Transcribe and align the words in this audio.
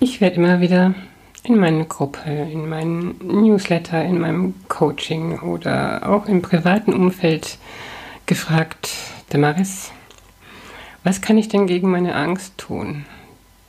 Ich 0.00 0.20
werde 0.20 0.36
immer 0.36 0.60
wieder 0.60 0.94
in 1.42 1.58
meine 1.58 1.84
Gruppe, 1.84 2.30
in 2.30 2.68
meinen 2.68 3.18
Newsletter, 3.20 4.04
in 4.04 4.20
meinem 4.20 4.54
Coaching 4.68 5.40
oder 5.40 6.08
auch 6.08 6.26
im 6.26 6.40
privaten 6.40 6.92
Umfeld 6.92 7.58
gefragt, 8.24 8.90
Damaris, 9.30 9.90
was 11.02 11.20
kann 11.20 11.36
ich 11.36 11.48
denn 11.48 11.66
gegen 11.66 11.90
meine 11.90 12.14
Angst 12.14 12.58
tun? 12.58 13.06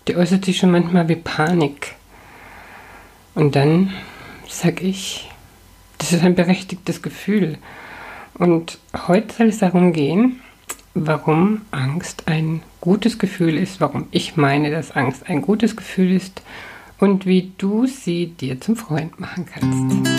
Die 0.08 0.16
äußert 0.16 0.46
sich 0.46 0.58
schon 0.58 0.70
manchmal 0.70 1.10
wie 1.10 1.16
Panik. 1.16 1.96
Und 3.34 3.56
dann 3.56 3.92
sage 4.48 4.86
ich, 4.86 5.32
das 5.98 6.14
ist 6.14 6.24
ein 6.24 6.36
berechtigtes 6.36 7.02
Gefühl. 7.02 7.58
Und 8.36 8.78
heute 9.08 9.34
soll 9.34 9.48
es 9.48 9.58
darum 9.58 9.94
gehen, 9.94 10.42
warum 11.06 11.62
Angst 11.72 12.24
ein 12.26 12.62
gutes 12.82 13.20
Gefühl 13.20 13.58
ist, 13.58 13.80
warum 13.80 14.08
ich 14.12 14.36
meine, 14.36 14.70
dass 14.70 14.92
Angst 14.92 15.30
ein 15.30 15.42
gutes 15.42 15.76
Gefühl 15.76 16.12
ist 16.12 16.42
und 17.00 17.26
wie 17.26 17.54
du 17.58 17.86
sie 17.86 18.28
dir 18.28 18.60
zum 18.60 18.76
Freund 18.76 19.20
machen 19.20 19.46
kannst. 19.46 20.10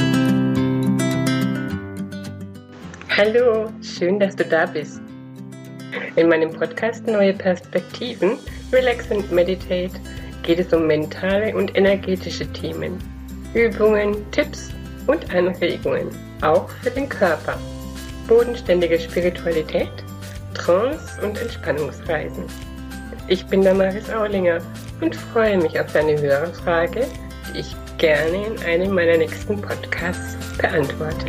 Hallo, 3.15 3.71
schön, 3.83 4.19
dass 4.19 4.35
du 4.35 4.45
da 4.45 4.65
bist. 4.67 5.03
In 6.17 6.29
meinem 6.29 6.51
Podcast 6.51 7.07
Neue 7.07 7.35
Perspektiven, 7.35 8.39
Relax 8.73 9.11
and 9.11 9.31
Meditate 9.31 9.91
geht 10.43 10.61
es 10.61 10.73
um 10.73 10.87
mentale 10.87 11.55
und 11.55 11.77
energetische 11.77 12.51
Themen, 12.53 12.97
Übungen, 13.53 14.17
Tipps 14.31 14.71
und 15.07 15.35
Anregungen, 15.35 16.09
auch 16.41 16.71
für 16.83 16.91
den 16.91 17.09
Körper. 17.09 17.59
Bodenständige 18.27 18.99
Spiritualität 18.99 19.91
Trance- 20.55 21.21
und 21.23 21.39
Entspannungsreisen. 21.39 22.45
Ich 23.29 23.47
bin 23.47 23.63
Damaris 23.63 24.11
Aulinger 24.11 24.59
und 25.01 25.15
freue 25.15 25.59
mich 25.59 25.79
auf 25.79 25.93
deine 25.93 26.21
Hörerfrage, 26.21 27.07
die 27.55 27.61
ich 27.61 27.77
gerne 27.99 28.47
in 28.47 28.63
einem 28.63 28.95
meiner 28.95 29.17
nächsten 29.19 29.61
Podcasts 29.61 30.37
beantworte. 30.59 31.27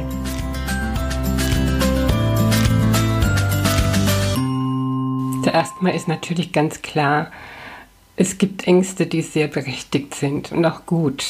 Zuerst 5.43 5.81
mal 5.81 5.93
ist 5.93 6.07
natürlich 6.07 6.51
ganz 6.53 6.81
klar, 6.81 7.31
es 8.15 8.37
gibt 8.37 8.67
Ängste, 8.67 9.05
die 9.05 9.21
sehr 9.21 9.47
berechtigt 9.47 10.15
sind 10.15 10.51
und 10.51 10.65
auch 10.65 10.85
gut, 10.85 11.25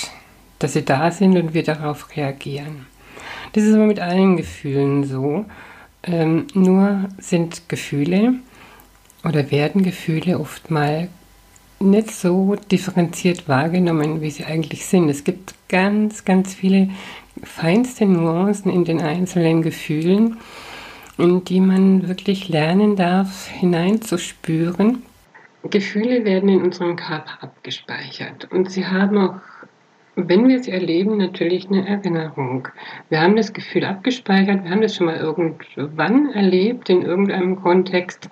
dass 0.60 0.74
sie 0.74 0.84
da 0.84 1.12
sind 1.12 1.38
und 1.38 1.54
wir 1.54 1.64
darauf 1.64 2.16
reagieren. 2.16 2.86
Das 3.54 3.64
ist 3.64 3.74
aber 3.74 3.86
mit 3.86 4.00
allen 4.00 4.38
Gefühlen 4.38 5.04
so. 5.04 5.46
Ähm, 6.04 6.48
nur 6.54 7.10
sind 7.20 7.70
Gefühle 7.70 8.36
oder 9.24 9.52
werden 9.52 9.84
Gefühle 9.84 10.40
oft 10.40 10.72
mal 10.72 11.10
nicht 11.80 12.12
so 12.12 12.56
differenziert 12.72 13.48
wahrgenommen, 13.48 14.22
wie 14.22 14.32
sie 14.32 14.46
eigentlich 14.46 14.86
sind. 14.86 15.10
Es 15.10 15.24
gibt 15.24 15.56
ganz, 15.68 16.26
ganz 16.26 16.54
viele 16.54 16.90
feinste 17.44 18.06
Nuancen 18.06 18.72
in 18.72 18.86
den 18.86 19.02
einzelnen 19.02 19.62
Gefühlen, 19.62 20.38
in 21.18 21.44
die 21.44 21.60
man 21.60 22.08
wirklich 22.08 22.50
lernen 22.50 22.96
darf, 22.96 23.48
hineinzuspüren. 23.48 25.04
Gefühle 25.70 26.26
werden 26.26 26.50
in 26.50 26.62
unserem 26.64 26.96
Körper 26.96 27.44
abgespeichert 27.44 28.52
und 28.52 28.72
sie 28.72 28.88
haben 28.88 29.18
auch 29.18 29.36
wenn 30.16 30.48
wir 30.48 30.62
sie 30.62 30.72
erleben, 30.72 31.18
natürlich 31.18 31.68
eine 31.68 31.88
Erinnerung. 31.88 32.68
Wir 33.10 33.22
haben 33.22 33.36
das 33.36 33.54
Gefühl 33.54 33.86
abgespeichert, 33.86 34.64
wir 34.64 34.72
haben 34.72 34.82
das 34.82 34.96
schon 34.96 35.06
mal 35.06 35.18
irgendwann 35.18 36.32
erlebt, 36.32 36.90
in 36.90 37.02
irgendeinem 37.02 37.62
Kontext 37.62 38.30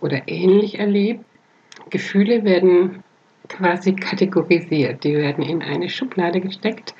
oder 0.00 0.22
ähnlich 0.26 0.78
erlebt. 0.78 1.24
Gefühle 1.90 2.44
werden 2.44 3.02
quasi 3.48 3.94
kategorisiert, 3.94 5.02
die 5.04 5.16
werden 5.16 5.42
in 5.42 5.62
eine 5.62 5.88
Schublade 5.88 6.40
gesteckt 6.40 6.94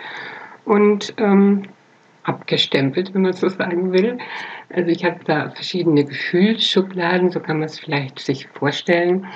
und 0.64 1.14
ähm, 1.18 1.64
abgestempelt, 2.24 3.14
wenn 3.14 3.22
man 3.22 3.32
so 3.32 3.48
sagen 3.48 3.92
will. 3.92 4.18
Also 4.70 4.90
ich 4.90 5.04
habe 5.04 5.20
da 5.24 5.50
verschiedene 5.50 6.04
Gefühlsschubladen, 6.04 7.30
so 7.30 7.40
kann 7.40 7.58
man 7.58 7.66
es 7.66 7.78
vielleicht 7.78 8.18
sich 8.18 8.48
vorstellen 8.48 9.26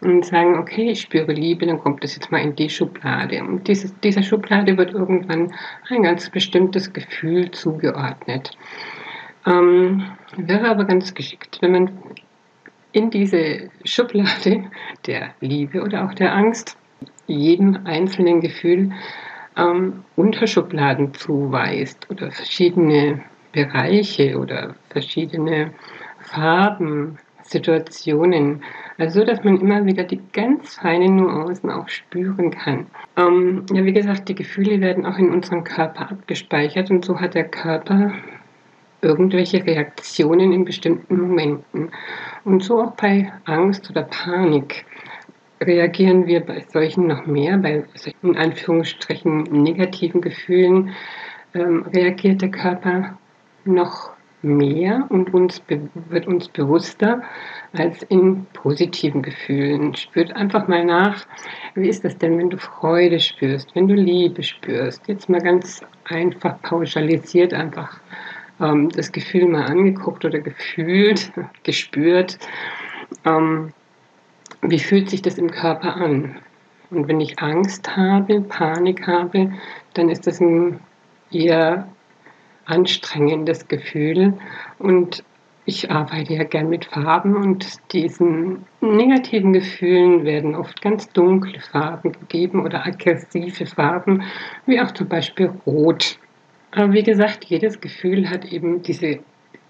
und 0.00 0.24
sagen, 0.24 0.58
okay, 0.58 0.90
ich 0.90 1.00
spüre 1.00 1.32
Liebe, 1.32 1.66
dann 1.66 1.80
kommt 1.80 2.04
das 2.04 2.14
jetzt 2.14 2.30
mal 2.30 2.40
in 2.40 2.54
die 2.54 2.70
Schublade. 2.70 3.42
Und 3.42 3.66
dieses, 3.66 3.98
dieser 4.00 4.22
Schublade 4.22 4.76
wird 4.76 4.92
irgendwann 4.92 5.52
ein 5.88 6.02
ganz 6.02 6.30
bestimmtes 6.30 6.92
Gefühl 6.92 7.50
zugeordnet. 7.50 8.52
Ähm, 9.46 10.04
wäre 10.36 10.68
aber 10.68 10.84
ganz 10.84 11.14
geschickt, 11.14 11.58
wenn 11.60 11.72
man 11.72 11.90
in 12.92 13.10
diese 13.10 13.70
Schublade 13.84 14.64
der 15.06 15.34
Liebe 15.40 15.82
oder 15.82 16.04
auch 16.04 16.14
der 16.14 16.34
Angst 16.34 16.76
jedem 17.26 17.80
einzelnen 17.84 18.40
Gefühl 18.40 18.92
ähm, 19.56 20.04
Unterschubladen 20.16 21.12
zuweist 21.14 22.08
oder 22.10 22.30
verschiedene 22.30 23.22
Bereiche 23.52 24.38
oder 24.38 24.74
verschiedene 24.90 25.72
Farben, 26.20 27.18
Situationen, 27.48 28.62
also 28.98 29.24
dass 29.24 29.42
man 29.42 29.60
immer 29.60 29.86
wieder 29.86 30.04
die 30.04 30.20
ganz 30.32 30.76
feinen 30.76 31.16
Nuancen 31.16 31.70
auch 31.70 31.88
spüren 31.88 32.50
kann. 32.50 32.86
Ähm, 33.16 33.64
ja, 33.72 33.84
wie 33.84 33.92
gesagt, 33.92 34.28
die 34.28 34.34
Gefühle 34.34 34.80
werden 34.80 35.06
auch 35.06 35.18
in 35.18 35.30
unserem 35.30 35.64
Körper 35.64 36.10
abgespeichert 36.10 36.90
und 36.90 37.04
so 37.04 37.18
hat 37.20 37.34
der 37.34 37.48
Körper 37.48 38.12
irgendwelche 39.00 39.64
Reaktionen 39.64 40.52
in 40.52 40.64
bestimmten 40.64 41.20
Momenten. 41.20 41.90
Und 42.44 42.62
so 42.62 42.82
auch 42.82 42.92
bei 42.92 43.32
Angst 43.44 43.88
oder 43.90 44.02
Panik 44.02 44.84
reagieren 45.60 46.26
wir 46.26 46.40
bei 46.40 46.64
solchen 46.68 47.06
noch 47.06 47.26
mehr, 47.26 47.58
bei 47.58 47.84
solchen 47.94 48.30
in 48.30 48.36
Anführungsstrichen 48.36 49.44
negativen 49.44 50.20
Gefühlen 50.20 50.90
ähm, 51.54 51.84
reagiert 51.94 52.42
der 52.42 52.50
Körper 52.50 53.18
noch 53.64 54.17
mehr 54.42 55.06
und 55.08 55.34
uns 55.34 55.60
wird 55.68 56.26
uns 56.26 56.48
bewusster 56.48 57.22
als 57.72 58.02
in 58.04 58.46
positiven 58.52 59.22
Gefühlen. 59.22 59.94
Spürt 59.94 60.34
einfach 60.34 60.68
mal 60.68 60.84
nach, 60.84 61.26
wie 61.74 61.88
ist 61.88 62.04
das 62.04 62.16
denn, 62.18 62.38
wenn 62.38 62.50
du 62.50 62.58
Freude 62.58 63.18
spürst, 63.18 63.74
wenn 63.74 63.88
du 63.88 63.94
Liebe 63.94 64.42
spürst. 64.42 65.06
Jetzt 65.08 65.28
mal 65.28 65.40
ganz 65.40 65.82
einfach 66.04 66.60
pauschalisiert 66.62 67.52
einfach 67.52 68.00
ähm, 68.60 68.88
das 68.90 69.12
Gefühl 69.12 69.46
mal 69.48 69.64
angeguckt 69.64 70.24
oder 70.24 70.38
gefühlt, 70.38 71.32
gespürt. 71.64 72.38
Ähm, 73.24 73.72
wie 74.62 74.78
fühlt 74.78 75.10
sich 75.10 75.22
das 75.22 75.38
im 75.38 75.50
Körper 75.50 75.96
an? 75.96 76.36
Und 76.90 77.06
wenn 77.06 77.20
ich 77.20 77.38
Angst 77.38 77.96
habe, 77.96 78.40
Panik 78.40 79.06
habe, 79.06 79.52
dann 79.94 80.08
ist 80.08 80.26
das 80.26 80.40
ein 80.40 80.80
eher 81.30 81.88
anstrengendes 82.68 83.68
Gefühl. 83.68 84.34
Und 84.78 85.24
ich 85.64 85.90
arbeite 85.90 86.32
ja 86.32 86.44
gern 86.44 86.70
mit 86.70 86.86
Farben 86.86 87.36
und 87.36 87.92
diesen 87.92 88.64
negativen 88.80 89.52
Gefühlen 89.52 90.24
werden 90.24 90.54
oft 90.54 90.80
ganz 90.80 91.10
dunkle 91.10 91.60
Farben 91.60 92.12
gegeben 92.12 92.64
oder 92.64 92.86
aggressive 92.86 93.66
Farben, 93.66 94.22
wie 94.64 94.80
auch 94.80 94.92
zum 94.92 95.08
Beispiel 95.08 95.52
Rot. 95.66 96.18
Aber 96.70 96.92
wie 96.92 97.02
gesagt, 97.02 97.44
jedes 97.44 97.80
Gefühl 97.80 98.30
hat 98.30 98.46
eben 98.46 98.82
diese 98.82 99.18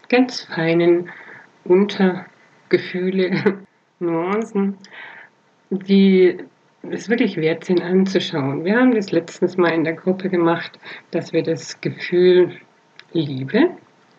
ganz 0.09 0.43
feinen 0.43 1.11
Untergefühle, 1.65 3.59
Nuancen, 3.99 4.77
die 5.71 6.39
es 6.91 7.09
wirklich 7.09 7.37
wert 7.37 7.65
sind 7.65 7.83
anzuschauen. 7.83 8.65
Wir 8.65 8.77
haben 8.77 8.95
das 8.95 9.11
letztens 9.11 9.57
mal 9.57 9.71
in 9.71 9.83
der 9.83 9.95
Gruppe 9.95 10.29
gemacht, 10.29 10.79
dass 11.11 11.33
wir 11.33 11.43
das 11.43 11.81
Gefühl 11.81 12.61
Liebe 13.13 13.71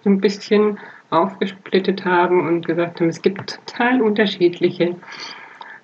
ein 0.05 0.21
bisschen 0.21 0.79
aufgesplittet 1.09 2.05
haben 2.05 2.47
und 2.47 2.65
gesagt 2.65 2.99
haben, 2.99 3.09
es 3.09 3.21
gibt 3.21 3.59
total 3.65 4.01
unterschiedliche 4.01 4.95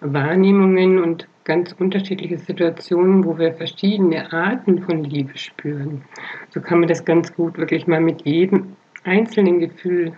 Wahrnehmungen 0.02 1.00
und 1.00 1.28
ganz 1.44 1.74
unterschiedliche 1.74 2.38
Situationen, 2.38 3.26
wo 3.26 3.38
wir 3.38 3.54
verschiedene 3.54 4.32
Arten 4.34 4.82
von 4.82 5.04
Liebe 5.04 5.38
spüren. 5.38 6.04
So 6.50 6.62
kann 6.62 6.80
man 6.80 6.88
das 6.88 7.06
ganz 7.06 7.34
gut 7.36 7.58
wirklich 7.58 7.88
mal 7.88 8.02
mit 8.02 8.26
jedem 8.26 8.76
einzelnen 9.04 9.60
Gefühl 9.60 10.14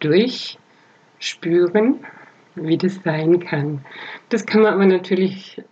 durchspüren, 0.00 1.96
wie 2.54 2.78
das 2.78 3.02
sein 3.02 3.40
kann. 3.40 3.84
Das 4.28 4.46
kann 4.46 4.62
man 4.62 4.74
aber 4.74 4.86
natürlich 4.86 5.62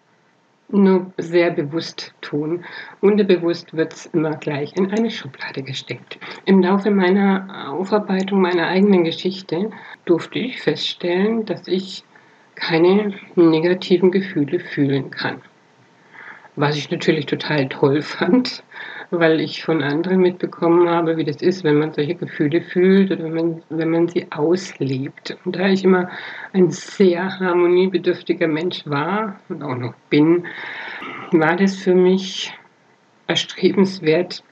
nur 0.75 1.13
sehr 1.19 1.51
bewusst 1.51 2.15
tun. 2.21 2.65
Unterbewusst 3.01 3.75
wird 3.75 3.93
es 3.93 4.07
immer 4.07 4.37
gleich 4.37 4.77
in 4.77 4.91
eine 4.91 5.11
Schublade 5.11 5.63
gesteckt. 5.63 6.19
Im 6.45 6.63
Laufe 6.63 6.91
meiner 6.91 7.71
Aufarbeitung 7.71 8.41
meiner 8.41 8.67
eigenen 8.67 9.05
Geschichte 9.05 9.71
durfte 10.05 10.39
ich 10.39 10.61
feststellen, 10.61 11.45
dass 11.47 11.67
ich 11.69 12.05
keine 12.55 13.15
negativen 13.37 14.11
Gefühle 14.11 14.61
fühlen 14.61 15.11
kann. 15.11 15.41
Was 16.57 16.77
ich 16.77 16.91
natürlich 16.91 17.27
total 17.27 17.69
toll 17.69 18.01
fand, 18.03 18.63
weil 19.11 19.41
ich 19.41 19.65
von 19.65 19.83
anderen 19.83 20.21
mitbekommen 20.21 20.89
habe, 20.89 21.17
wie 21.17 21.25
das 21.25 21.43
ist, 21.43 21.65
wenn 21.65 21.79
man 21.79 21.93
solche 21.93 22.15
Gefühle 22.15 22.61
fühlt 22.61 23.11
oder 23.11 23.25
wenn 23.25 23.35
man, 23.35 23.63
wenn 23.71 23.91
man 23.91 24.09
sie 24.09 24.27
auslebt. 24.31 25.37
Und 25.45 25.57
da 25.57 25.69
ich 25.69 25.85
immer 25.85 26.09
ein 26.53 26.71
sehr 26.71 27.41
harmoniebedürftiger 27.41 28.47
Mensch 28.47 28.87
war 28.87 29.41
und 29.49 29.63
auch 29.63 29.77
noch 29.77 29.95
bin, 30.11 30.47
war 31.33 31.57
das 31.57 31.77
für 31.77 31.95
mich 31.95 32.53
erstrebenswert, 33.27 34.45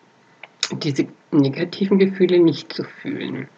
diese 0.73 1.07
negativen 1.31 1.99
Gefühle 1.99 2.41
nicht 2.41 2.73
zu 2.73 2.85
fühlen. 2.85 3.49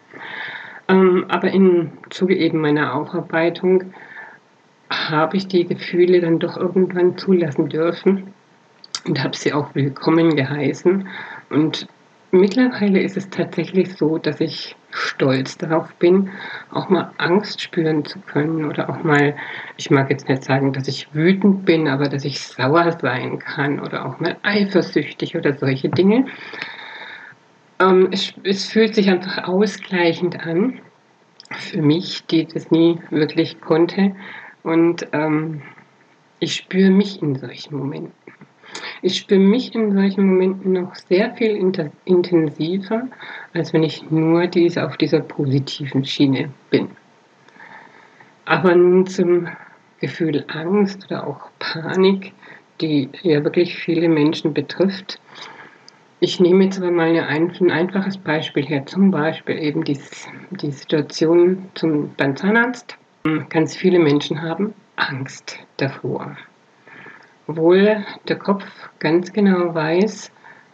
Ähm, 0.87 1.25
aber 1.29 1.51
im 1.51 1.91
Zuge 2.09 2.35
eben 2.35 2.59
meiner 2.61 2.93
Aufarbeitung 2.93 3.93
habe 4.89 5.37
ich 5.37 5.47
die 5.47 5.65
Gefühle 5.65 6.21
dann 6.21 6.39
doch 6.39 6.57
irgendwann 6.57 7.17
zulassen 7.17 7.69
dürfen 7.69 8.33
und 9.07 9.23
habe 9.23 9.35
sie 9.35 9.53
auch 9.53 9.73
willkommen 9.73 10.35
geheißen. 10.35 11.07
Und 11.49 11.87
mittlerweile 12.31 13.01
ist 13.01 13.17
es 13.17 13.29
tatsächlich 13.29 13.95
so, 13.95 14.17
dass 14.17 14.39
ich 14.41 14.75
stolz 14.91 15.57
darauf 15.57 15.93
bin, 15.95 16.29
auch 16.71 16.89
mal 16.89 17.11
Angst 17.17 17.61
spüren 17.61 18.05
zu 18.05 18.19
können 18.19 18.65
oder 18.65 18.89
auch 18.89 19.03
mal, 19.03 19.35
ich 19.77 19.91
mag 19.91 20.09
jetzt 20.09 20.29
nicht 20.29 20.43
sagen, 20.43 20.73
dass 20.73 20.87
ich 20.87 21.13
wütend 21.13 21.65
bin, 21.65 21.87
aber 21.87 22.07
dass 22.07 22.23
ich 22.23 22.39
sauer 22.39 22.91
sein 23.01 23.39
kann 23.39 23.79
oder 23.79 24.05
auch 24.05 24.19
mal 24.19 24.37
eifersüchtig 24.43 25.35
oder 25.35 25.53
solche 25.53 25.89
Dinge. 25.89 26.25
Ähm, 27.79 28.09
es, 28.11 28.33
es 28.43 28.71
fühlt 28.71 28.95
sich 28.95 29.09
einfach 29.09 29.47
ausgleichend 29.47 30.39
an 30.45 30.79
für 31.51 31.81
mich, 31.81 32.25
die 32.27 32.45
das 32.45 32.71
nie 32.71 32.99
wirklich 33.09 33.59
konnte. 33.61 34.15
Und 34.65 35.07
ähm, 35.11 35.61
ich 36.39 36.55
spüre 36.55 36.89
mich 36.89 37.21
in 37.21 37.35
solchen 37.35 37.77
Momenten. 37.77 38.13
Ich 39.03 39.19
spüre 39.19 39.39
mich 39.39 39.75
in 39.75 39.93
solchen 39.93 40.25
Momenten 40.25 40.71
noch 40.71 40.95
sehr 40.95 41.35
viel 41.35 41.55
intensiver, 42.05 43.07
als 43.53 43.73
wenn 43.73 43.83
ich 43.83 44.09
nur 44.09 44.47
diese, 44.47 44.83
auf 44.83 44.97
dieser 44.97 45.19
positiven 45.19 46.03
Schiene 46.03 46.49
bin. 46.71 46.89
Aber 48.45 48.73
nun 48.73 49.05
zum 49.05 49.47
Gefühl 49.99 50.43
Angst 50.47 51.05
oder 51.11 51.27
auch 51.27 51.51
Panik, 51.59 52.33
die 52.81 53.09
ja 53.21 53.43
wirklich 53.43 53.75
viele 53.75 54.09
Menschen 54.09 54.51
betrifft. 54.51 55.21
Ich 56.21 56.39
nehme 56.39 56.63
jetzt 56.63 56.79
aber 56.79 56.89
mal 56.89 57.15
ein, 57.19 57.51
ein 57.51 57.69
einfaches 57.69 58.17
Beispiel 58.17 58.65
her, 58.65 58.83
zum 58.87 59.11
Beispiel 59.11 59.59
eben 59.59 59.83
die, 59.83 59.99
die 60.59 60.71
Situation 60.71 61.69
zum, 61.75 62.15
beim 62.17 62.35
Zahnarzt. 62.35 62.97
Ganz 63.49 63.75
viele 63.75 63.99
Menschen 63.99 64.41
haben 64.41 64.73
Angst 64.95 65.59
davor 65.77 66.37
obwohl 67.47 68.03
der 68.27 68.37
Kopf 68.37 68.63
ganz 68.99 69.31
genau 69.31 69.73
weiß, 69.73 70.31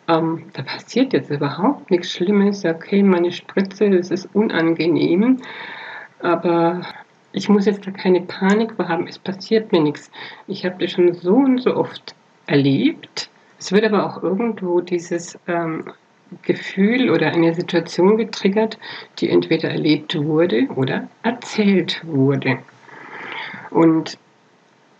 ähm, 0.07 0.45
da 0.53 0.63
passiert 0.63 1.13
jetzt 1.13 1.30
überhaupt 1.30 1.92
nichts 1.92 2.12
Schlimmes, 2.12 2.65
okay, 2.65 3.03
meine 3.03 3.31
Spritze, 3.31 3.89
das 3.89 4.12
ist 4.12 4.30
unangenehm, 4.33 5.38
aber 6.19 6.81
ich 7.33 7.50
muss 7.50 7.65
jetzt 7.65 7.86
da 7.86 7.92
keine 7.92 8.21
Panik 8.21 8.74
haben, 8.77 9.07
es 9.07 9.19
passiert 9.19 9.71
mir 9.71 9.81
nichts. 9.81 10.12
Ich 10.48 10.65
habe 10.65 10.75
das 10.80 10.92
schon 10.92 11.13
so 11.13 11.36
und 11.36 11.59
so 11.59 11.75
oft 11.75 12.15
erlebt. 12.48 13.30
Es 13.57 13.71
wird 13.71 13.86
aber 13.86 14.06
auch 14.06 14.21
irgendwo 14.21 14.81
dieses 14.81 15.39
ähm, 15.48 15.86
Gefühl 16.44 17.10
oder 17.10 17.28
eine 17.28 17.54
Situation 17.54 18.18
getriggert, 18.18 18.78
die 19.19 19.30
entweder 19.30 19.69
erlebt 19.69 20.16
wurde 20.16 20.68
oder 20.75 21.07
erzählt 21.24 22.01
wurde. 22.06 22.60
Und 23.69 24.18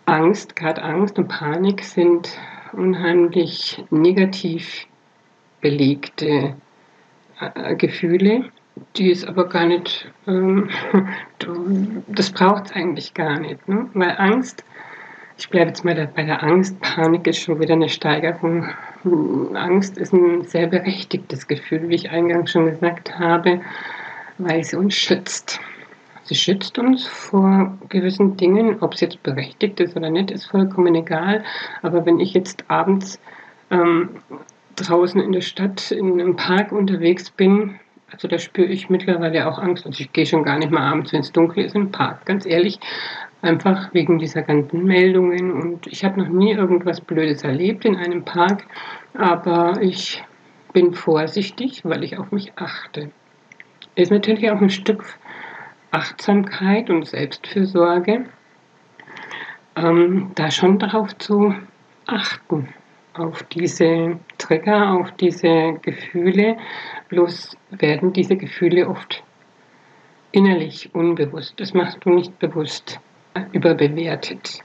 Angst, 0.06 0.56
gerade 0.56 0.82
Angst 0.82 1.18
und 1.18 1.28
Panik 1.28 1.84
sind 1.84 2.38
unheimlich 2.72 3.82
negativ 3.90 4.86
belegte 5.60 6.54
äh, 7.40 7.76
Gefühle, 7.76 8.50
die 8.96 9.10
es 9.10 9.24
aber 9.24 9.48
gar 9.48 9.66
nicht, 9.66 10.10
ähm, 10.26 10.70
das 12.08 12.30
braucht 12.30 12.66
es 12.66 12.72
eigentlich 12.72 13.14
gar 13.14 13.38
nicht, 13.38 13.66
ne? 13.68 13.88
weil 13.94 14.16
Angst, 14.18 14.64
ich 15.38 15.48
bleibe 15.48 15.68
jetzt 15.68 15.84
mal 15.84 16.10
bei 16.14 16.22
der 16.24 16.42
Angst, 16.42 16.80
Panik 16.80 17.26
ist 17.26 17.38
schon 17.38 17.60
wieder 17.60 17.74
eine 17.74 17.88
Steigerung. 17.88 18.68
Angst 19.54 19.98
ist 19.98 20.12
ein 20.12 20.44
sehr 20.44 20.66
berechtigtes 20.66 21.48
Gefühl, 21.48 21.88
wie 21.88 21.94
ich 21.94 22.10
eingangs 22.10 22.52
schon 22.52 22.66
gesagt 22.66 23.18
habe, 23.18 23.60
weil 24.38 24.62
sie 24.64 24.76
uns 24.76 24.94
schützt. 24.94 25.60
Sie 26.24 26.34
schützt 26.36 26.78
uns 26.78 27.06
vor 27.06 27.76
gewissen 27.88 28.36
Dingen, 28.36 28.76
ob 28.80 28.94
es 28.94 29.00
jetzt 29.00 29.22
berechtigt 29.22 29.80
ist 29.80 29.96
oder 29.96 30.08
nicht, 30.08 30.30
ist 30.30 30.46
vollkommen 30.46 30.94
egal. 30.94 31.42
Aber 31.82 32.06
wenn 32.06 32.20
ich 32.20 32.32
jetzt 32.32 32.64
abends 32.68 33.20
ähm, 33.70 34.10
draußen 34.76 35.20
in 35.20 35.32
der 35.32 35.40
Stadt, 35.40 35.90
in 35.90 36.20
einem 36.20 36.36
Park 36.36 36.70
unterwegs 36.70 37.30
bin, 37.30 37.80
also 38.12 38.28
da 38.28 38.38
spüre 38.38 38.68
ich 38.68 38.90
mittlerweile 38.90 39.48
auch 39.48 39.58
Angst. 39.58 39.86
Also 39.86 40.00
ich 40.00 40.12
gehe 40.12 40.26
schon 40.26 40.44
gar 40.44 40.58
nicht 40.58 40.70
mehr 40.70 40.82
abends, 40.82 41.12
wenn 41.12 41.20
es 41.20 41.32
dunkel 41.32 41.64
ist, 41.64 41.74
in 41.74 41.86
den 41.86 41.92
Park, 41.92 42.24
ganz 42.26 42.46
ehrlich. 42.46 42.78
Einfach 43.42 43.92
wegen 43.92 44.20
dieser 44.20 44.42
ganzen 44.42 44.84
Meldungen. 44.84 45.50
Und 45.50 45.88
ich 45.88 46.04
habe 46.04 46.20
noch 46.20 46.28
nie 46.28 46.52
irgendwas 46.52 47.00
Blödes 47.00 47.42
erlebt 47.42 47.84
in 47.84 47.96
einem 47.96 48.24
Park, 48.24 48.64
aber 49.14 49.82
ich 49.82 50.22
bin 50.72 50.94
vorsichtig, 50.94 51.84
weil 51.84 52.04
ich 52.04 52.18
auf 52.18 52.30
mich 52.30 52.52
achte. 52.56 53.10
Ist 53.96 54.12
natürlich 54.12 54.48
auch 54.50 54.60
ein 54.60 54.70
Stück 54.70 55.04
Achtsamkeit 55.90 56.88
und 56.88 57.06
Selbstfürsorge, 57.06 58.26
ähm, 59.76 60.30
da 60.36 60.50
schon 60.50 60.78
darauf 60.78 61.16
zu 61.18 61.54
achten, 62.06 62.68
auf 63.14 63.42
diese 63.42 64.18
Trigger, 64.38 64.92
auf 64.92 65.12
diese 65.12 65.78
Gefühle. 65.82 66.56
Bloß 67.08 67.56
werden 67.70 68.12
diese 68.12 68.36
Gefühle 68.36 68.88
oft 68.88 69.22
innerlich 70.30 70.94
unbewusst. 70.94 71.54
Das 71.58 71.74
machst 71.74 71.98
du 72.04 72.10
nicht 72.10 72.38
bewusst 72.38 73.00
überbewertet. 73.52 74.60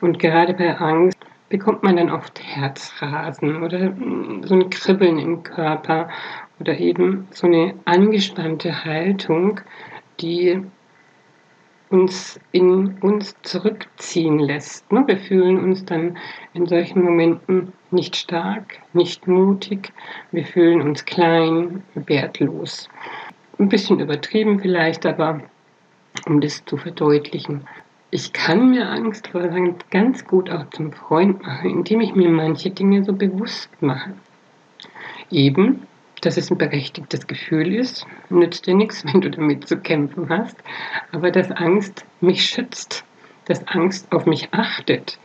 Und 0.00 0.18
gerade 0.18 0.54
bei 0.54 0.76
Angst 0.76 1.18
bekommt 1.48 1.82
man 1.82 1.96
dann 1.96 2.10
oft 2.10 2.42
Herzrasen 2.42 3.62
oder 3.62 3.92
so 4.42 4.54
ein 4.54 4.70
Kribbeln 4.70 5.18
im 5.18 5.42
Körper 5.42 6.08
oder 6.58 6.78
eben 6.78 7.28
so 7.30 7.46
eine 7.46 7.74
angespannte 7.84 8.84
Haltung, 8.84 9.60
die 10.20 10.62
uns 11.88 12.40
in 12.50 12.98
uns 13.00 13.36
zurückziehen 13.42 14.40
lässt. 14.40 14.90
Ne? 14.90 15.04
Wir 15.06 15.18
fühlen 15.18 15.62
uns 15.62 15.84
dann 15.84 16.18
in 16.52 16.66
solchen 16.66 17.02
Momenten 17.02 17.72
nicht 17.92 18.16
stark, 18.16 18.80
nicht 18.92 19.28
mutig, 19.28 19.92
wir 20.32 20.44
fühlen 20.44 20.82
uns 20.82 21.04
klein, 21.04 21.84
wertlos. 21.94 22.88
Ein 23.58 23.68
bisschen 23.68 24.00
übertrieben 24.00 24.58
vielleicht, 24.58 25.06
aber 25.06 25.40
um 26.26 26.40
das 26.40 26.64
zu 26.64 26.76
verdeutlichen. 26.76 27.66
Ich 28.10 28.32
kann 28.32 28.70
mir 28.70 28.88
Angst 28.88 29.28
vor 29.28 29.48
ganz 29.90 30.24
gut 30.24 30.50
auch 30.50 30.70
zum 30.70 30.92
Freund 30.92 31.42
machen, 31.42 31.70
indem 31.70 32.00
ich 32.00 32.14
mir 32.14 32.30
manche 32.30 32.70
Dinge 32.70 33.04
so 33.04 33.12
bewusst 33.12 33.70
mache. 33.80 34.14
Eben 35.30 35.86
dass 36.26 36.36
es 36.36 36.50
ein 36.50 36.58
berechtigtes 36.58 37.26
Gefühl 37.26 37.74
ist. 37.74 38.06
Nützt 38.30 38.66
dir 38.66 38.74
nichts, 38.74 39.04
wenn 39.12 39.20
du 39.20 39.30
damit 39.30 39.68
zu 39.68 39.78
kämpfen 39.78 40.28
hast. 40.28 40.56
Aber 41.12 41.30
dass 41.30 41.50
Angst 41.50 42.04
mich 42.20 42.44
schützt, 42.44 43.04
dass 43.46 43.66
Angst 43.68 44.10
auf 44.12 44.26
mich 44.26 44.48
achtet. 44.52 45.18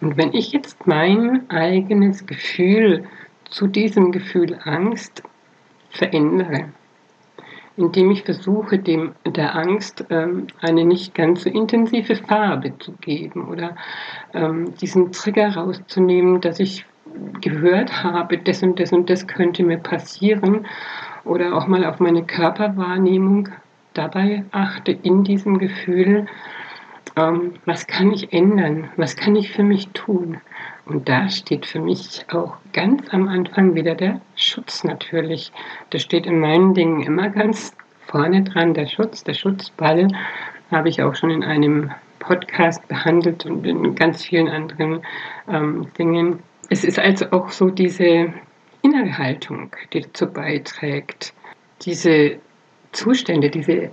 Und 0.00 0.16
wenn 0.16 0.34
ich 0.34 0.52
jetzt 0.52 0.86
mein 0.86 1.48
eigenes 1.50 2.26
Gefühl 2.26 3.04
zu 3.48 3.66
diesem 3.66 4.12
Gefühl 4.12 4.58
Angst 4.64 5.22
verändere, 5.90 6.70
indem 7.76 8.10
ich 8.10 8.22
versuche, 8.22 8.78
dem 8.78 9.12
der 9.24 9.54
Angst 9.54 10.04
ähm, 10.10 10.46
eine 10.60 10.84
nicht 10.84 11.14
ganz 11.14 11.42
so 11.42 11.50
intensive 11.50 12.16
Farbe 12.16 12.78
zu 12.78 12.92
geben 12.92 13.48
oder 13.48 13.76
ähm, 14.34 14.74
diesen 14.76 15.12
Trigger 15.12 15.56
rauszunehmen, 15.56 16.40
dass 16.40 16.60
ich 16.60 16.86
gehört 17.40 18.02
habe, 18.02 18.38
das 18.38 18.62
und 18.62 18.80
das 18.80 18.92
und 18.92 19.08
das 19.10 19.26
könnte 19.26 19.62
mir 19.62 19.78
passieren 19.78 20.66
oder 21.24 21.54
auch 21.56 21.66
mal 21.66 21.84
auf 21.84 22.00
meine 22.00 22.24
Körperwahrnehmung 22.24 23.48
dabei 23.94 24.44
achte 24.52 24.92
in 24.92 25.24
diesem 25.24 25.58
Gefühl, 25.58 26.26
ähm, 27.16 27.54
was 27.64 27.86
kann 27.86 28.12
ich 28.12 28.32
ändern, 28.32 28.90
was 28.96 29.16
kann 29.16 29.36
ich 29.36 29.52
für 29.52 29.62
mich 29.62 29.88
tun. 29.88 30.38
Und 30.84 31.08
da 31.08 31.28
steht 31.28 31.66
für 31.66 31.80
mich 31.80 32.26
auch 32.30 32.56
ganz 32.72 33.02
am 33.12 33.28
Anfang 33.28 33.74
wieder 33.74 33.94
der 33.94 34.20
Schutz 34.36 34.84
natürlich. 34.84 35.52
Das 35.90 36.02
steht 36.02 36.26
in 36.26 36.38
meinen 36.40 36.74
Dingen 36.74 37.02
immer 37.02 37.30
ganz 37.30 37.74
vorne 38.06 38.42
dran, 38.44 38.74
der 38.74 38.86
Schutz, 38.86 39.24
der 39.24 39.34
Schutzball 39.34 40.08
habe 40.70 40.88
ich 40.88 41.02
auch 41.02 41.14
schon 41.14 41.30
in 41.30 41.44
einem 41.44 41.90
Podcast 42.18 42.86
behandelt 42.88 43.46
und 43.46 43.66
in 43.66 43.94
ganz 43.94 44.24
vielen 44.24 44.48
anderen 44.48 45.02
ähm, 45.48 45.86
Dingen. 45.98 46.40
Es 46.70 46.84
ist 46.84 46.98
also 46.98 47.30
auch 47.30 47.50
so 47.50 47.70
diese 47.70 48.32
innere 48.82 49.18
Haltung, 49.18 49.70
die 49.92 50.00
dazu 50.00 50.26
beiträgt, 50.26 51.32
diese 51.82 52.38
Zustände, 52.92 53.50
diese 53.50 53.90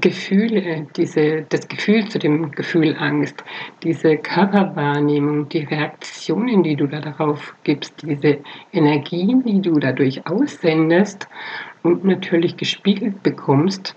Gefühle, 0.00 0.86
diese, 0.96 1.42
das 1.48 1.68
Gefühl 1.68 2.08
zu 2.08 2.18
dem 2.18 2.50
Gefühl 2.52 2.96
Angst, 2.98 3.44
diese 3.82 4.16
Körperwahrnehmung, 4.16 5.48
die 5.48 5.64
Reaktionen, 5.64 6.62
die 6.62 6.76
du 6.76 6.86
da 6.86 7.00
darauf 7.00 7.54
gibst, 7.64 8.02
diese 8.02 8.38
Energien, 8.72 9.42
die 9.44 9.60
du 9.60 9.78
dadurch 9.78 10.26
aussendest 10.26 11.28
und 11.82 12.04
natürlich 12.04 12.56
gespiegelt 12.56 13.22
bekommst, 13.22 13.94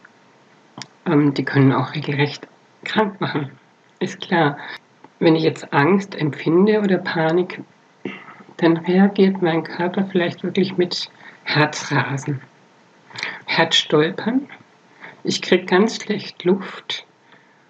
ähm, 1.06 1.34
die 1.34 1.44
können 1.44 1.72
auch 1.72 1.94
regelrecht 1.96 2.48
krank 2.84 3.20
machen. 3.20 3.50
Ist 4.00 4.22
klar 4.22 4.58
wenn 5.24 5.36
ich 5.36 5.44
jetzt 5.44 5.72
Angst 5.74 6.16
empfinde 6.16 6.82
oder 6.82 6.98
Panik, 6.98 7.62
dann 8.58 8.78
reagiert 8.78 9.42
mein 9.42 9.64
Körper 9.64 10.06
vielleicht 10.12 10.44
wirklich 10.44 10.78
mit 10.78 11.10
Herzrasen, 11.44 12.42
Herzstolpern. 13.46 14.48
Ich 15.26 15.42
kriege 15.42 15.66
ganz 15.66 16.04
schlecht 16.04 16.44
Luft. 16.44 17.06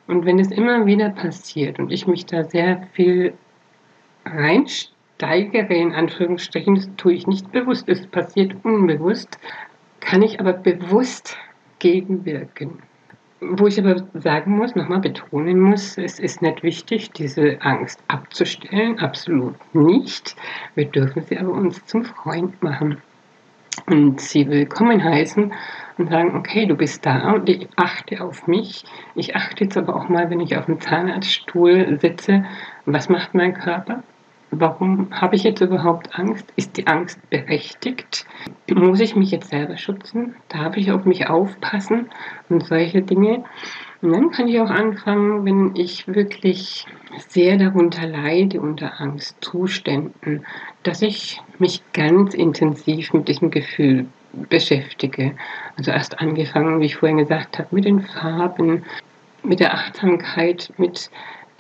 Und 0.08 0.26
wenn 0.26 0.40
es 0.40 0.52
immer 0.52 0.86
wieder 0.86 1.10
passiert 1.10 1.78
und 1.78 1.92
ich 1.92 2.08
mich 2.08 2.26
da 2.26 2.44
sehr 2.44 2.88
viel 2.94 3.34
reinsteigere, 4.26 5.74
in 5.74 5.94
Anführungsstrichen, 5.94 6.76
das 6.76 6.90
tue 6.98 7.14
ich 7.14 7.28
nicht 7.28 7.52
bewusst, 7.52 7.88
es 7.88 8.08
passiert 8.08 8.56
unbewusst, 8.64 9.38
kann 10.00 10.24
ich 10.24 10.40
aber 10.40 10.54
bewusst 10.54 11.38
gegenwirken. 11.80 12.80
Wo 13.40 13.68
ich 13.68 13.78
aber 13.80 14.08
sagen 14.14 14.58
muss, 14.58 14.74
nochmal 14.74 15.02
betonen 15.02 15.60
muss, 15.60 15.98
es 15.98 16.20
ist 16.20 16.42
nicht 16.42 16.64
wichtig, 16.64 17.12
diese 17.12 17.62
Angst 17.62 18.00
abzustellen, 18.08 18.98
absolut 19.00 19.56
nicht. 19.76 20.36
Wir 20.76 20.86
dürfen 20.86 21.24
sie 21.24 21.38
aber 21.38 21.52
uns 21.52 21.86
zum 21.86 22.04
Freund 22.04 22.62
machen 22.64 22.98
und 23.88 24.20
sie 24.22 24.48
willkommen 24.48 25.04
heißen 25.04 25.54
und 25.98 26.10
sagen, 26.10 26.36
okay, 26.36 26.66
du 26.66 26.76
bist 26.76 27.06
da 27.06 27.34
und 27.34 27.50
ich 27.50 27.68
achte 27.76 28.24
auf 28.24 28.48
mich. 28.48 28.84
Ich 29.16 29.36
achte 29.36 29.66
jetzt 29.66 29.78
aber 29.78 29.96
auch 29.96 30.10
mal, 30.10 30.30
wenn 30.30 30.40
ich 30.40 30.58
auf 30.58 30.66
dem 30.66 30.80
Zahnarztstuhl 30.80 32.00
sitze, 32.00 32.46
was 32.86 33.10
macht 33.10 33.34
mein 33.34 33.54
Körper? 33.54 34.04
Warum 34.52 35.08
habe 35.12 35.36
ich 35.36 35.44
jetzt 35.44 35.62
überhaupt 35.62 36.18
Angst? 36.18 36.54
Ist 36.56 36.78
die 36.78 36.86
Angst 36.86 37.20
berechtigt? 37.30 38.28
Muss 38.72 39.00
ich 39.00 39.16
mich 39.16 39.32
jetzt 39.32 39.50
selber 39.50 39.78
schützen? 39.78 40.36
Darf 40.50 40.78
ich 40.78 40.92
auf 40.92 41.06
mich 41.06 41.28
aufpassen? 41.28 42.10
Und 42.50 42.64
solche 42.66 43.02
Dinge. 43.02 43.44
Und 44.04 44.12
dann 44.12 44.32
kann 44.32 44.50
ich 44.50 44.60
auch 44.60 44.70
anfangen, 44.70 45.46
wenn 45.46 45.76
ich 45.78 46.10
wirklich 46.10 46.86
sehr 47.30 47.58
darunter 47.58 48.06
leide, 48.06 48.60
unter 48.60 49.00
Angstzuständen, 49.00 50.46
dass 50.84 51.02
ich 51.02 51.42
mich 51.58 51.82
ganz 51.94 52.34
intensiv 52.34 53.14
mit 53.14 53.30
diesem 53.30 53.50
Gefühl 53.50 54.06
beschäftige. 54.50 55.36
Also 55.78 55.92
erst 55.92 56.20
angefangen, 56.20 56.82
wie 56.82 56.88
ich 56.88 56.98
vorhin 56.98 57.20
gesagt 57.20 57.58
habe, 57.58 57.70
mit 57.72 57.86
den 57.86 58.02
Farben, 58.02 58.84
mit 59.42 59.62
der 59.62 59.74
Achtsamkeit, 59.74 60.74
mit 60.78 61.10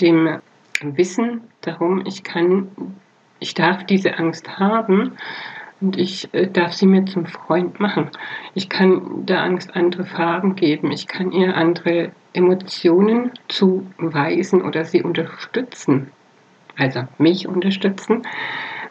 dem 0.01 0.39
Wissen 0.81 1.43
darum, 1.61 2.03
ich 2.05 2.23
kann, 2.23 2.67
ich 3.39 3.53
darf 3.53 3.85
diese 3.85 4.17
Angst 4.19 4.59
haben 4.59 5.13
und 5.83 5.97
ich 5.97 6.33
äh, 6.33 6.47
darf 6.47 6.73
sie 6.73 6.87
mir 6.87 7.05
zum 7.05 7.25
Freund 7.25 7.79
machen. 7.79 8.09
Ich 8.55 8.69
kann 8.69 9.25
der 9.25 9.43
Angst 9.43 9.75
andere 9.75 10.05
Farben 10.05 10.55
geben. 10.55 10.91
Ich 10.91 11.07
kann 11.07 11.31
ihr 11.31 11.55
andere 11.55 12.11
Emotionen 12.31 13.31
zuweisen 13.49 14.61
oder 14.61 14.85
sie 14.85 15.03
unterstützen. 15.03 16.11
Also 16.77 17.03
mich 17.17 17.47
unterstützen, 17.47 18.23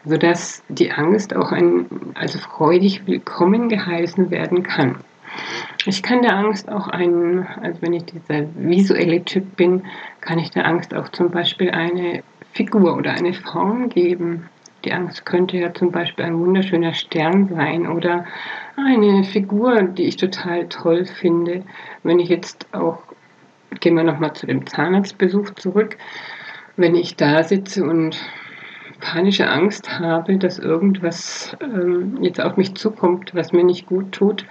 sodass 0.05 0.63
die 0.69 0.91
Angst 0.91 1.35
auch 1.35 1.51
ein, 1.51 1.87
also 2.13 2.37
freudig 2.37 3.07
willkommen 3.07 3.69
geheißen 3.69 4.29
werden 4.29 4.63
kann. 4.63 4.97
Ich 5.85 6.03
kann 6.03 6.21
der 6.21 6.37
Angst 6.37 6.69
auch 6.69 6.87
einen, 6.87 7.47
also 7.61 7.81
wenn 7.81 7.93
ich 7.93 8.05
dieser 8.05 8.45
visuelle 8.55 9.25
Typ 9.25 9.55
bin, 9.57 9.83
kann 10.21 10.37
ich 10.37 10.51
der 10.51 10.67
Angst 10.67 10.93
auch 10.93 11.09
zum 11.09 11.31
Beispiel 11.31 11.71
eine 11.71 12.23
Figur 12.53 12.95
oder 12.95 13.13
eine 13.13 13.33
Form 13.33 13.89
geben. 13.89 14.47
Die 14.85 14.93
Angst 14.93 15.25
könnte 15.25 15.57
ja 15.57 15.73
zum 15.73 15.91
Beispiel 15.91 16.25
ein 16.25 16.39
wunderschöner 16.39 16.93
Stern 16.93 17.47
sein 17.47 17.87
oder 17.87 18.25
eine 18.75 19.23
Figur, 19.23 19.83
die 19.83 20.03
ich 20.03 20.17
total 20.17 20.67
toll 20.67 21.05
finde. 21.05 21.63
Wenn 22.03 22.19
ich 22.19 22.29
jetzt 22.29 22.67
auch, 22.73 22.99
gehen 23.79 23.95
wir 23.95 24.03
nochmal 24.03 24.33
zu 24.33 24.45
dem 24.45 24.67
Zahnarztbesuch 24.67 25.51
zurück, 25.51 25.97
wenn 26.75 26.95
ich 26.95 27.15
da 27.15 27.43
sitze 27.43 27.83
und 27.83 28.19
panische 28.99 29.49
Angst 29.49 29.99
habe, 29.99 30.37
dass 30.37 30.59
irgendwas 30.59 31.55
ähm, 31.61 32.17
jetzt 32.21 32.41
auf 32.41 32.57
mich 32.57 32.75
zukommt, 32.75 33.35
was 33.35 33.51
mir 33.51 33.63
nicht 33.63 33.85
gut 33.85 34.11
tut, 34.11 34.45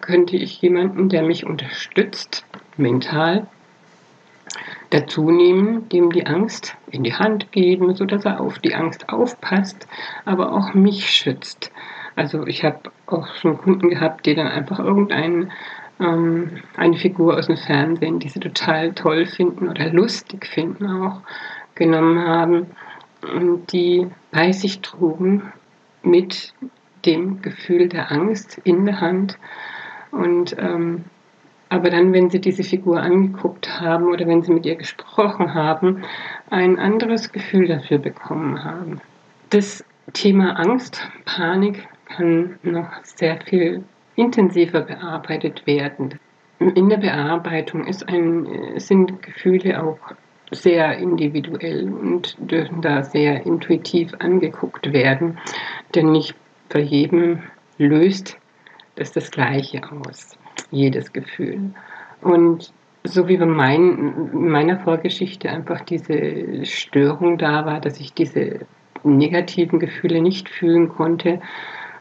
könnte 0.00 0.36
ich 0.36 0.60
jemanden, 0.60 1.08
der 1.08 1.22
mich 1.22 1.46
unterstützt, 1.46 2.44
mental, 2.76 3.46
dazu 4.94 5.30
nehmen, 5.30 5.88
dem 5.88 6.12
die 6.12 6.24
Angst 6.24 6.76
in 6.90 7.02
die 7.02 7.14
Hand 7.14 7.50
geben, 7.50 7.94
sodass 7.96 8.24
er 8.24 8.40
auf 8.40 8.60
die 8.60 8.74
Angst 8.74 9.08
aufpasst, 9.08 9.88
aber 10.24 10.52
auch 10.52 10.72
mich 10.74 11.10
schützt. 11.10 11.72
Also 12.14 12.46
ich 12.46 12.64
habe 12.64 12.92
auch 13.06 13.26
schon 13.34 13.58
Kunden 13.58 13.90
gehabt, 13.90 14.24
die 14.24 14.36
dann 14.36 14.46
einfach 14.46 14.78
irgendeine 14.78 15.48
ähm, 15.98 16.62
eine 16.76 16.96
Figur 16.96 17.36
aus 17.36 17.48
dem 17.48 17.56
Fernsehen, 17.56 18.20
die 18.20 18.28
sie 18.28 18.38
total 18.38 18.92
toll 18.92 19.26
finden 19.26 19.68
oder 19.68 19.90
lustig 19.90 20.46
finden 20.46 20.86
auch, 20.86 21.22
genommen 21.74 22.24
haben 22.24 22.66
und 23.34 23.72
die 23.72 24.06
bei 24.30 24.52
sich 24.52 24.80
trugen 24.80 25.52
mit 26.02 26.54
dem 27.04 27.42
Gefühl 27.42 27.88
der 27.88 28.12
Angst 28.12 28.60
in 28.62 28.84
der 28.86 29.00
Hand 29.00 29.38
und 30.12 30.56
ähm, 30.58 31.04
aber 31.74 31.90
dann, 31.90 32.12
wenn 32.12 32.30
sie 32.30 32.40
diese 32.40 32.62
Figur 32.62 33.02
angeguckt 33.02 33.80
haben 33.80 34.06
oder 34.06 34.28
wenn 34.28 34.42
sie 34.42 34.52
mit 34.52 34.64
ihr 34.64 34.76
gesprochen 34.76 35.54
haben, 35.54 36.04
ein 36.48 36.78
anderes 36.78 37.32
Gefühl 37.32 37.66
dafür 37.66 37.98
bekommen 37.98 38.62
haben. 38.62 39.00
Das 39.50 39.84
Thema 40.12 40.52
Angst, 40.52 41.02
Panik 41.24 41.88
kann 42.04 42.60
noch 42.62 42.86
sehr 43.02 43.40
viel 43.40 43.82
intensiver 44.14 44.82
bearbeitet 44.82 45.66
werden. 45.66 46.20
In 46.60 46.88
der 46.88 46.98
Bearbeitung 46.98 47.84
ein, 48.06 48.46
sind 48.76 49.20
Gefühle 49.20 49.82
auch 49.82 49.98
sehr 50.52 50.96
individuell 50.98 51.92
und 51.92 52.36
dürfen 52.38 52.82
da 52.82 53.02
sehr 53.02 53.44
intuitiv 53.44 54.12
angeguckt 54.20 54.92
werden, 54.92 55.38
denn 55.96 56.12
nicht 56.12 56.36
bei 56.68 56.78
jedem 56.78 57.42
löst 57.78 58.38
das 58.94 59.10
das 59.10 59.32
Gleiche 59.32 59.80
aus, 59.90 60.38
jedes 60.70 61.12
Gefühl. 61.12 61.72
Und 62.22 62.72
so 63.04 63.28
wie 63.28 63.36
bei 63.36 63.46
mein, 63.46 64.30
meiner 64.32 64.78
Vorgeschichte 64.80 65.50
einfach 65.50 65.82
diese 65.82 66.64
Störung 66.64 67.36
da 67.38 67.66
war, 67.66 67.80
dass 67.80 68.00
ich 68.00 68.14
diese 68.14 68.60
negativen 69.02 69.78
Gefühle 69.78 70.22
nicht 70.22 70.48
fühlen 70.48 70.88
konnte, 70.88 71.40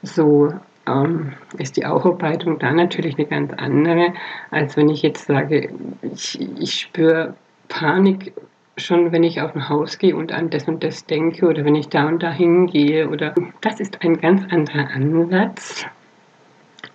so 0.02 0.54
ähm, 0.88 1.34
ist 1.58 1.78
die 1.78 1.86
Aufarbeitung 1.86 2.60
da 2.60 2.72
natürlich 2.72 3.18
eine 3.18 3.28
ganz 3.28 3.54
andere, 3.54 4.14
als 4.52 4.78
wenn 4.78 4.90
ich 4.90 5.02
jetzt 5.02 5.26
sage, 5.26 5.70
ich, 6.02 6.40
ich 6.58 6.74
spüre 6.74 7.36
Panik 7.68 8.34
schon, 8.78 9.12
wenn 9.12 9.24
ich 9.24 9.42
auf 9.42 9.56
ein 9.56 9.70
Haus 9.70 9.98
gehe 9.98 10.16
und 10.16 10.32
an 10.32 10.50
das 10.50 10.68
und 10.68 10.84
das 10.84 11.06
denke 11.06 11.48
oder 11.48 11.64
wenn 11.66 11.76
ich 11.76 11.90
da 11.90 12.08
und 12.08 12.24
da 12.24 12.32
hingehe 12.32 13.10
oder 13.10 13.36
das 13.62 13.80
ist 13.80 14.02
ein 14.02 14.20
ganz 14.20 14.44
anderer 14.52 14.90
Ansatz 14.92 15.86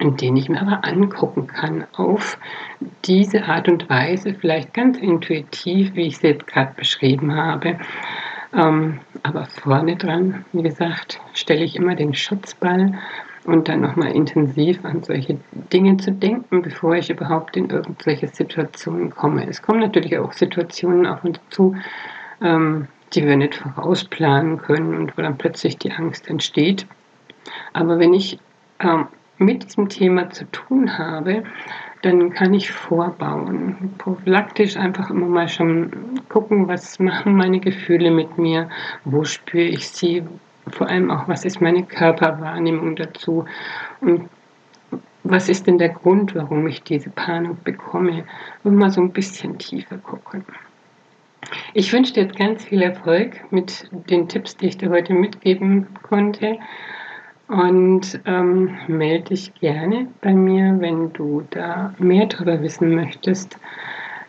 den 0.00 0.36
ich 0.36 0.48
mir 0.48 0.60
aber 0.60 0.84
angucken 0.84 1.46
kann 1.46 1.86
auf 1.92 2.38
diese 3.04 3.44
Art 3.44 3.68
und 3.68 3.88
Weise, 3.90 4.34
vielleicht 4.34 4.72
ganz 4.74 4.98
intuitiv, 4.98 5.94
wie 5.94 6.06
ich 6.06 6.14
es 6.14 6.22
jetzt 6.22 6.46
gerade 6.46 6.72
beschrieben 6.76 7.34
habe. 7.34 7.78
Ähm, 8.54 9.00
aber 9.22 9.46
vorne 9.46 9.96
dran, 9.96 10.44
wie 10.52 10.62
gesagt, 10.62 11.20
stelle 11.34 11.64
ich 11.64 11.76
immer 11.76 11.94
den 11.94 12.14
Schutzball 12.14 12.94
und 13.44 13.68
dann 13.68 13.80
nochmal 13.80 14.12
intensiv 14.12 14.84
an 14.84 15.02
solche 15.02 15.38
Dinge 15.72 15.96
zu 15.96 16.12
denken, 16.12 16.62
bevor 16.62 16.94
ich 16.94 17.10
überhaupt 17.10 17.56
in 17.56 17.70
irgendwelche 17.70 18.28
Situationen 18.28 19.10
komme. 19.10 19.46
Es 19.48 19.62
kommen 19.62 19.80
natürlich 19.80 20.18
auch 20.18 20.32
Situationen 20.32 21.06
auf 21.06 21.24
uns 21.24 21.40
zu, 21.50 21.74
ähm, 22.40 22.88
die 23.12 23.26
wir 23.26 23.36
nicht 23.36 23.54
vorausplanen 23.54 24.58
können 24.58 24.94
und 24.94 25.16
wo 25.16 25.22
dann 25.22 25.38
plötzlich 25.38 25.78
die 25.78 25.92
Angst 25.92 26.28
entsteht. 26.28 26.86
Aber 27.72 27.98
wenn 27.98 28.12
ich 28.12 28.38
ähm, 28.80 29.06
mit 29.38 29.64
diesem 29.64 29.88
Thema 29.88 30.30
zu 30.30 30.44
tun 30.50 30.98
habe, 30.98 31.44
dann 32.02 32.30
kann 32.30 32.54
ich 32.54 32.70
vorbauen. 32.70 33.94
Prophylaktisch 33.98 34.76
einfach 34.76 35.10
immer 35.10 35.26
mal 35.26 35.48
schon 35.48 35.90
gucken, 36.28 36.68
was 36.68 36.98
machen 36.98 37.36
meine 37.36 37.60
Gefühle 37.60 38.10
mit 38.10 38.38
mir, 38.38 38.68
wo 39.04 39.24
spüre 39.24 39.64
ich 39.64 39.88
sie, 39.88 40.22
vor 40.70 40.88
allem 40.88 41.10
auch, 41.10 41.28
was 41.28 41.44
ist 41.44 41.60
meine 41.60 41.84
Körperwahrnehmung 41.84 42.96
dazu 42.96 43.44
und 44.00 44.28
was 45.24 45.48
ist 45.48 45.66
denn 45.66 45.78
der 45.78 45.90
Grund, 45.90 46.34
warum 46.34 46.66
ich 46.66 46.82
diese 46.82 47.10
Panik 47.10 47.62
bekomme 47.64 48.24
und 48.64 48.76
mal 48.76 48.90
so 48.90 49.00
ein 49.00 49.12
bisschen 49.12 49.58
tiefer 49.58 49.98
gucken. 49.98 50.44
Ich 51.74 51.92
wünsche 51.92 52.12
dir 52.12 52.24
jetzt 52.24 52.36
ganz 52.36 52.64
viel 52.64 52.82
Erfolg 52.82 53.40
mit 53.50 53.88
den 53.90 54.28
Tipps, 54.28 54.56
die 54.56 54.66
ich 54.66 54.78
dir 54.78 54.90
heute 54.90 55.14
mitgeben 55.14 55.86
konnte. 56.02 56.58
Und 57.48 58.20
ähm, 58.26 58.76
melde 58.88 59.30
dich 59.30 59.54
gerne 59.54 60.08
bei 60.20 60.34
mir, 60.34 60.76
wenn 60.80 61.12
du 61.14 61.44
da 61.50 61.94
mehr 61.98 62.26
darüber 62.26 62.62
wissen 62.62 62.94
möchtest. 62.94 63.58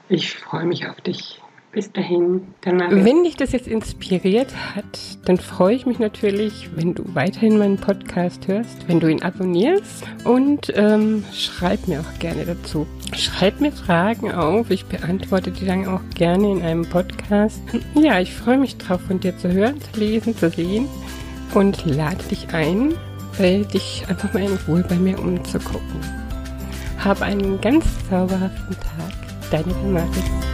Ich 0.07 0.33
freue 0.33 0.65
mich 0.65 0.87
auf 0.87 1.01
dich. 1.01 1.41
Bis 1.71 1.91
dahin, 1.91 2.47
danach. 2.61 2.89
Wenn 2.89 3.23
dich 3.23 3.35
das 3.35 3.51
jetzt 3.51 3.67
inspiriert 3.67 4.55
hat, 4.75 5.19
dann 5.25 5.37
freue 5.37 5.75
ich 5.75 5.85
mich 5.85 5.99
natürlich, 5.99 6.67
wenn 6.75 6.95
du 6.95 7.03
weiterhin 7.13 7.59
meinen 7.59 7.77
Podcast 7.77 8.47
hörst, 8.47 8.87
wenn 8.87 8.99
du 8.99 9.07
ihn 9.07 9.21
abonnierst 9.21 10.03
und 10.23 10.73
ähm, 10.75 11.23
schreib 11.31 11.87
mir 11.87 11.99
auch 11.99 12.19
gerne 12.19 12.43
dazu. 12.45 12.87
Schreib 13.15 13.61
mir 13.61 13.71
Fragen 13.71 14.31
auf, 14.31 14.71
ich 14.71 14.85
beantworte 14.85 15.51
die 15.51 15.67
dann 15.67 15.87
auch 15.87 16.01
gerne 16.15 16.53
in 16.53 16.63
einem 16.63 16.89
Podcast. 16.89 17.61
Ja, 17.93 18.19
ich 18.19 18.33
freue 18.33 18.57
mich 18.57 18.77
drauf, 18.77 19.01
von 19.01 19.19
dir 19.19 19.37
zu 19.37 19.53
hören, 19.53 19.79
zu 19.79 19.99
lesen, 19.99 20.35
zu 20.35 20.49
sehen 20.49 20.87
und 21.53 21.85
lade 21.85 22.23
dich 22.31 22.51
ein, 22.51 22.95
dich 23.39 24.03
einfach 24.07 24.33
mal 24.33 24.43
in 24.43 24.59
Ruhe 24.67 24.83
bei 24.87 24.95
mir 24.95 25.17
umzugucken. 25.17 26.01
Hab 27.03 27.21
einen 27.21 27.59
ganz 27.61 27.85
zauberhaften 28.09 28.75
Tag. 28.75 29.13
Deine 29.49 29.73
Damaris. 29.73 30.48